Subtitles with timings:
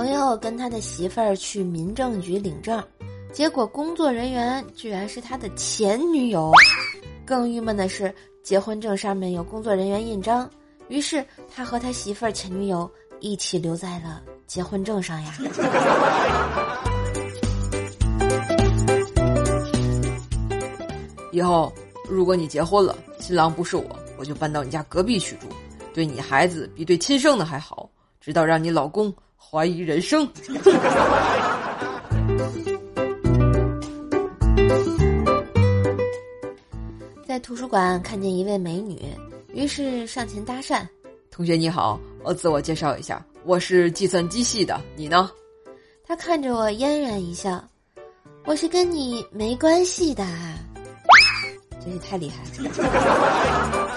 [0.00, 2.82] 朋友跟他的媳妇儿去民政局领证，
[3.34, 6.50] 结果工作人员居然是他的前女友。
[7.26, 8.10] 更郁闷的是，
[8.42, 10.48] 结婚证上面有工作人员印章，
[10.88, 11.22] 于是
[11.54, 12.90] 他和他媳妇儿前女友
[13.20, 15.34] 一起留在了结婚证上呀。
[21.30, 21.70] 以后
[22.08, 23.84] 如果你结婚了，新郎不是我，
[24.16, 25.46] 我就搬到你家隔壁去住，
[25.92, 27.86] 对你孩子比对亲生的还好，
[28.18, 30.28] 直到让你老公怀疑人生。
[37.26, 39.00] 在图书馆看见一位美女，
[39.54, 40.86] 于是上前搭讪
[41.30, 45.30] ：“同学你好，我自我介绍一下，我是计算机系的，你呢？”
[46.04, 47.64] 他看着我嫣然一笑
[48.44, 50.26] ：“我是跟你没关系的。”
[51.82, 53.89] 真是太厉害了！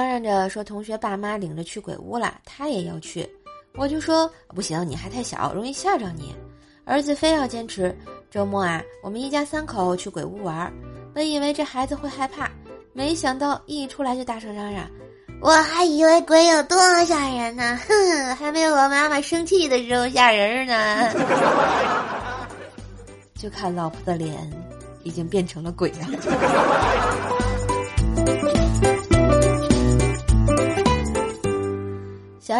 [0.00, 3.28] 嚷嚷着说：“同学爸妈领着去鬼屋了，他也要去。”
[3.76, 6.34] 我就说：“不行，你还太小，容易吓着你。”
[6.84, 7.96] 儿子非要坚持。
[8.30, 10.72] 周末啊，我们一家三口去鬼屋玩，
[11.12, 12.50] 本以为这孩子会害怕，
[12.92, 14.88] 没想到一出来就大声嚷嚷
[15.40, 21.12] ：“我还以为鬼有多吓人呢，哼，还没有我妈妈生气的时候吓人呢。
[23.38, 24.50] ”就看老婆的脸，
[25.02, 26.06] 已经变成了鬼了。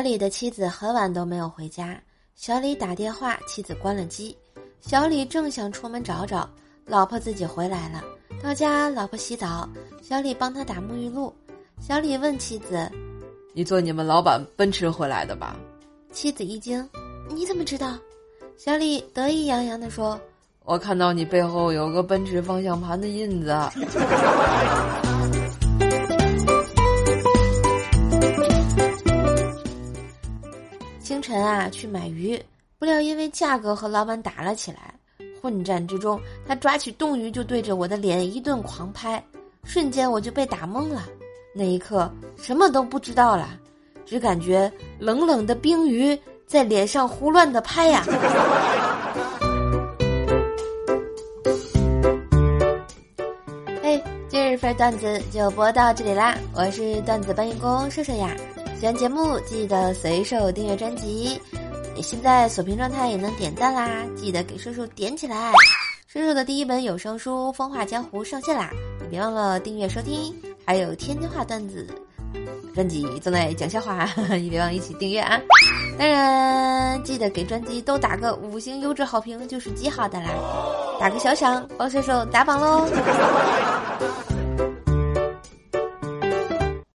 [0.01, 2.01] 小李的妻子很晚都没有回家，
[2.35, 4.35] 小李打电话，妻子关了机。
[4.81, 6.49] 小李正想出门找找，
[6.87, 8.03] 老婆自己回来了。
[8.43, 9.69] 到家，老婆洗澡，
[10.01, 11.31] 小李帮她打沐浴露。
[11.83, 12.91] 小李问妻子
[13.53, 15.55] ：“你坐你们老板奔驰回来的吧？”
[16.13, 16.89] 妻子一惊
[17.29, 17.99] ：“你怎么知道？”
[18.57, 20.19] 小李得意洋洋地说。
[20.65, 23.55] 我看到你背后有个奔驰方向盘的印子。
[31.11, 32.41] 清晨啊，去买鱼，
[32.79, 34.95] 不料因为价格和老板打了起来。
[35.43, 39.21] 混战之中，他抓起冻鱼就对着我的脸一顿狂拍，
[39.65, 41.03] 瞬间我就被打懵了。
[41.53, 42.09] 那一刻，
[42.41, 43.59] 什么都不知道了，
[44.07, 46.17] 只感觉冷冷的冰鱼
[46.47, 48.05] 在脸上胡乱的拍呀。
[54.33, 56.37] 这份段子就播到这里啦！
[56.55, 58.31] 我是段子搬运工射射呀，
[58.81, 61.39] 喜欢节目记得随手订阅专辑，
[62.03, 65.53] 现在锁屏状态也能点赞啦，记得给叔叔点起来！
[66.07, 68.71] 叔叔的第一本有声书《风化江湖》上线啦，
[69.03, 71.87] 你别忘了订阅收听，还有天津话段子
[72.75, 75.39] 专辑正在讲笑话，你别忘一起订阅啊！
[75.99, 80.31] 当然记得给专辑都打个五星优质好评，就是极好的啦！
[80.99, 82.89] 打个小赏帮射手打榜喽！